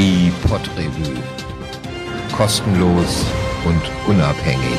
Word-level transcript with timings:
Die 0.00 0.30
Podrevue. 0.46 1.20
Kostenlos 2.30 3.26
und 3.64 3.82
unabhängig. 4.06 4.78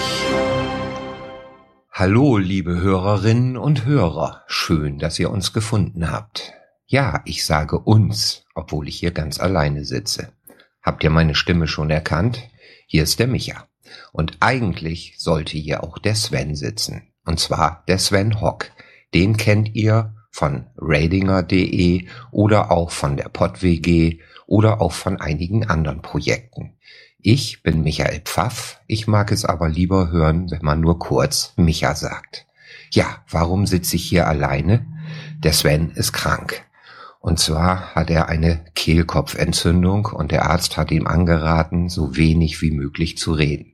Hallo, 1.92 2.38
liebe 2.38 2.80
Hörerinnen 2.80 3.58
und 3.58 3.84
Hörer. 3.84 4.46
Schön, 4.48 4.98
dass 4.98 5.20
ihr 5.20 5.30
uns 5.30 5.52
gefunden 5.52 6.10
habt. 6.10 6.54
Ja, 6.86 7.22
ich 7.26 7.46
sage 7.46 7.80
uns, 7.80 8.46
obwohl 8.56 8.88
ich 8.88 8.98
hier 8.98 9.12
ganz 9.12 9.42
alleine 9.42 9.84
sitze. 9.84 10.32
Habt 10.82 11.04
ihr 11.04 11.10
meine 11.10 11.36
Stimme 11.36 11.68
schon 11.68 11.90
erkannt? 11.90 12.42
Hier 12.88 13.04
ist 13.04 13.20
der 13.20 13.28
Micha. 13.28 13.68
Und 14.14 14.38
eigentlich 14.40 15.16
sollte 15.18 15.58
hier 15.58 15.84
auch 15.84 15.98
der 15.98 16.16
Sven 16.16 16.56
sitzen. 16.56 17.12
Und 17.26 17.42
zwar 17.42 17.84
der 17.90 18.00
Sven 18.00 18.40
Hock. 18.40 18.72
Den 19.14 19.36
kennt 19.36 19.76
ihr 19.76 20.16
von 20.32 20.68
radinger.de 20.78 22.08
oder 22.32 22.72
auch 22.72 22.92
von 22.92 23.18
der 23.18 23.30
PodWG 23.30 24.20
oder 24.48 24.82
auch 24.82 24.94
von 24.94 25.20
einigen 25.20 25.68
anderen 25.68 26.02
Projekten. 26.02 26.74
Ich 27.22 27.64
bin 27.64 27.84
Michael 27.84 28.22
Pfaff, 28.22 28.80
ich 28.88 29.08
mag 29.08 29.32
es 29.32 29.44
aber 29.44 29.68
lieber 29.68 30.10
hören, 30.10 30.50
wenn 30.52 30.64
man 30.64 30.80
nur 30.80 31.00
kurz 31.00 31.54
Micha 31.58 31.94
sagt. 31.94 32.48
Ja, 32.92 33.24
warum 33.30 33.68
sitze 33.68 33.98
ich 33.98 34.06
hier 34.06 34.28
alleine? 34.28 34.86
Der 35.40 35.54
Sven 35.54 35.92
ist 35.92 36.14
krank. 36.14 36.64
Und 37.20 37.40
zwar 37.40 37.94
hat 37.94 38.10
er 38.10 38.30
eine 38.30 38.64
Kehlkopfentzündung 38.76 40.06
und 40.06 40.32
der 40.32 40.50
Arzt 40.50 40.78
hat 40.78 40.92
ihm 40.92 41.06
angeraten, 41.06 41.90
so 41.90 42.16
wenig 42.16 42.62
wie 42.62 42.72
möglich 42.72 43.18
zu 43.18 43.34
reden. 43.34 43.74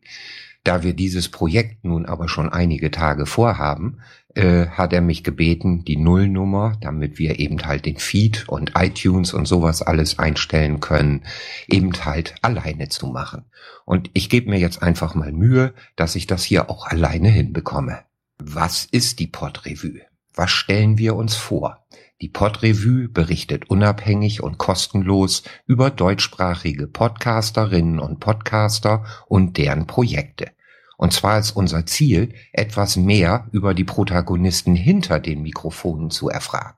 Da 0.65 0.81
wir 0.81 0.95
dieses 0.95 1.29
Projekt 1.29 1.85
nun 1.85 2.07
aber 2.07 2.27
schon 2.27 2.49
einige 2.49 2.89
Tage 2.89 3.27
vorhaben, 3.27 3.99
äh, 4.33 4.65
hat 4.65 4.93
er 4.93 5.01
mich 5.01 5.23
gebeten, 5.23 5.85
die 5.85 5.95
Nullnummer, 5.95 6.73
damit 6.81 7.19
wir 7.19 7.39
eben 7.39 7.63
halt 7.63 7.85
den 7.85 7.97
Feed 7.97 8.49
und 8.49 8.71
iTunes 8.75 9.31
und 9.31 9.47
sowas 9.47 9.83
alles 9.83 10.17
einstellen 10.17 10.79
können, 10.79 11.23
eben 11.67 11.93
halt 12.03 12.33
alleine 12.41 12.89
zu 12.89 13.05
machen. 13.05 13.45
Und 13.85 14.09
ich 14.13 14.27
gebe 14.27 14.49
mir 14.49 14.57
jetzt 14.57 14.81
einfach 14.81 15.13
mal 15.13 15.31
Mühe, 15.31 15.75
dass 15.95 16.15
ich 16.15 16.25
das 16.25 16.43
hier 16.43 16.67
auch 16.67 16.87
alleine 16.87 17.29
hinbekomme. 17.29 17.99
Was 18.39 18.85
ist 18.85 19.19
die 19.19 19.27
Podrevue? 19.27 20.01
Was 20.33 20.49
stellen 20.49 20.97
wir 20.97 21.15
uns 21.15 21.35
vor? 21.35 21.85
Die 22.21 22.29
Podrevue 22.29 23.07
berichtet 23.07 23.69
unabhängig 23.69 24.41
und 24.41 24.57
kostenlos 24.57 25.43
über 25.67 25.91
deutschsprachige 25.91 26.87
Podcasterinnen 26.87 27.99
und 27.99 28.19
Podcaster 28.19 29.05
und 29.27 29.57
deren 29.57 29.85
Projekte. 29.85 30.54
Und 30.97 31.13
zwar 31.13 31.39
ist 31.39 31.51
unser 31.51 31.85
Ziel, 31.85 32.33
etwas 32.53 32.95
mehr 32.95 33.47
über 33.51 33.73
die 33.73 33.83
Protagonisten 33.83 34.75
hinter 34.75 35.19
den 35.19 35.41
Mikrofonen 35.41 36.09
zu 36.09 36.29
erfragen. 36.29 36.77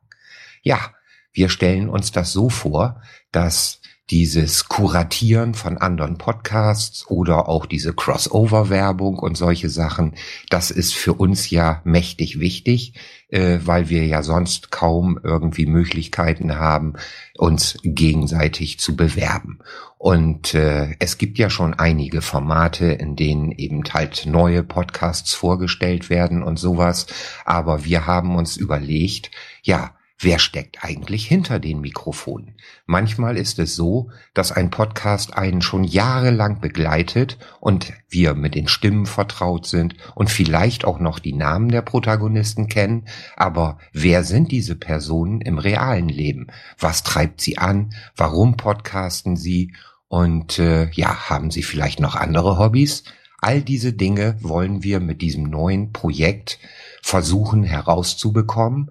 Ja, 0.61 0.93
wir 1.31 1.49
stellen 1.49 1.89
uns 1.89 2.11
das 2.11 2.31
so 2.31 2.49
vor, 2.49 3.01
dass 3.31 3.81
dieses 4.09 4.69
Kuratieren 4.69 5.53
von 5.53 5.77
anderen 5.77 6.17
Podcasts 6.17 7.05
oder 7.07 7.49
auch 7.49 7.65
diese 7.65 7.93
Crossover-Werbung 7.93 9.19
und 9.19 9.37
solche 9.37 9.69
Sachen, 9.69 10.13
das 10.49 10.71
ist 10.71 10.93
für 10.93 11.13
uns 11.13 11.49
ja 11.49 11.81
mächtig 11.83 12.39
wichtig, 12.39 12.93
äh, 13.29 13.59
weil 13.65 13.89
wir 13.89 14.05
ja 14.05 14.23
sonst 14.23 14.71
kaum 14.71 15.19
irgendwie 15.21 15.65
Möglichkeiten 15.65 16.55
haben, 16.55 16.93
uns 17.37 17.77
gegenseitig 17.83 18.79
zu 18.79 18.95
bewerben. 18.95 19.59
Und 19.97 20.53
äh, 20.53 20.95
es 20.99 21.17
gibt 21.17 21.37
ja 21.37 21.49
schon 21.49 21.73
einige 21.73 22.21
Formate, 22.21 22.85
in 22.85 23.15
denen 23.17 23.51
eben 23.51 23.83
halt 23.91 24.25
neue 24.25 24.63
Podcasts 24.63 25.33
vorgestellt 25.33 26.09
werden 26.09 26.43
und 26.43 26.57
sowas. 26.57 27.07
Aber 27.43 27.83
wir 27.83 28.05
haben 28.05 28.35
uns 28.35 28.55
überlegt, 28.55 29.31
ja, 29.63 29.96
Wer 30.19 30.39
steckt 30.39 30.83
eigentlich 30.83 31.27
hinter 31.27 31.59
den 31.59 31.79
Mikrofonen? 31.79 32.55
Manchmal 32.87 33.37
ist 33.37 33.59
es 33.59 33.75
so, 33.75 34.09
dass 34.33 34.51
ein 34.51 34.71
Podcast 34.71 35.37
einen 35.37 35.61
schon 35.61 35.83
jahrelang 35.83 36.59
begleitet 36.59 37.37
und 37.59 37.93
wir 38.09 38.33
mit 38.33 38.55
den 38.55 38.67
Stimmen 38.67 39.05
vertraut 39.05 39.67
sind 39.67 39.95
und 40.15 40.31
vielleicht 40.31 40.85
auch 40.85 40.97
noch 40.97 41.19
die 41.19 41.33
Namen 41.33 41.69
der 41.69 41.83
Protagonisten 41.83 42.67
kennen, 42.67 43.05
aber 43.35 43.77
wer 43.93 44.23
sind 44.23 44.51
diese 44.51 44.75
Personen 44.75 45.39
im 45.39 45.59
realen 45.59 46.09
Leben? 46.09 46.47
Was 46.79 47.03
treibt 47.03 47.39
sie 47.39 47.59
an? 47.59 47.93
Warum 48.15 48.57
podcasten 48.57 49.37
sie? 49.37 49.73
Und 50.07 50.57
äh, 50.57 50.89
ja, 50.93 51.29
haben 51.29 51.51
sie 51.51 51.61
vielleicht 51.61 51.99
noch 51.99 52.15
andere 52.15 52.57
Hobbys? 52.57 53.03
All 53.39 53.61
diese 53.61 53.93
Dinge 53.93 54.35
wollen 54.41 54.81
wir 54.81 54.99
mit 54.99 55.21
diesem 55.21 55.43
neuen 55.43 55.91
Projekt 55.91 56.57
versuchen 57.03 57.63
herauszubekommen 57.63 58.89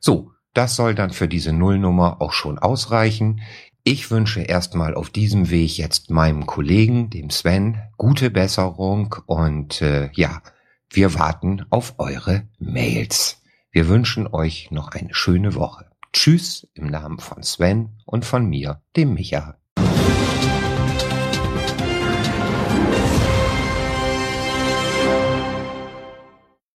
So, 0.00 0.32
das 0.54 0.74
soll 0.74 0.94
dann 0.94 1.10
für 1.10 1.28
diese 1.28 1.52
Nullnummer 1.52 2.22
auch 2.22 2.32
schon 2.32 2.58
ausreichen. 2.58 3.42
Ich 3.90 4.10
wünsche 4.10 4.42
erstmal 4.42 4.94
auf 4.94 5.08
diesem 5.08 5.48
Weg 5.48 5.78
jetzt 5.78 6.10
meinem 6.10 6.44
Kollegen, 6.44 7.08
dem 7.08 7.30
Sven, 7.30 7.80
gute 7.96 8.30
Besserung 8.30 9.16
und 9.24 9.80
äh, 9.80 10.10
ja, 10.12 10.42
wir 10.90 11.14
warten 11.14 11.64
auf 11.70 11.94
eure 11.96 12.46
Mails. 12.58 13.40
Wir 13.70 13.88
wünschen 13.88 14.26
euch 14.26 14.70
noch 14.70 14.88
eine 14.88 15.14
schöne 15.14 15.54
Woche. 15.54 15.86
Tschüss 16.12 16.68
im 16.74 16.88
Namen 16.88 17.18
von 17.18 17.42
Sven 17.42 17.96
und 18.04 18.26
von 18.26 18.44
mir, 18.44 18.82
dem 18.94 19.14
Micha. 19.14 19.56